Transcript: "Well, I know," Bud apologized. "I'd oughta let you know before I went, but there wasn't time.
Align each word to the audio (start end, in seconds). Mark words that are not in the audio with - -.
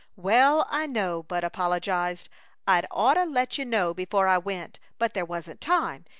"Well, 0.15 0.65
I 0.71 0.87
know," 0.87 1.21
Bud 1.21 1.43
apologized. 1.43 2.27
"I'd 2.65 2.87
oughta 2.89 3.23
let 3.23 3.59
you 3.59 3.65
know 3.65 3.93
before 3.93 4.27
I 4.27 4.39
went, 4.39 4.79
but 4.97 5.13
there 5.13 5.25
wasn't 5.25 5.61
time. 5.61 6.05